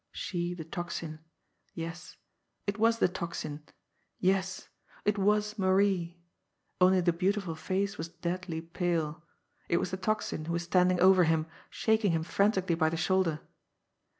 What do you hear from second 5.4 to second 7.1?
Marie only